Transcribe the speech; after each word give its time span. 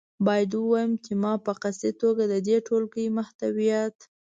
باید 0.25 0.51
ووایم 0.55 0.93
چې 1.05 1.11
ما 1.23 1.33
په 1.45 1.51
قصدي 1.61 1.91
توګه 2.01 2.23
د 2.31 2.35
دې 2.47 2.57
ټولګې 2.67 3.05
محتویات. 3.17 3.97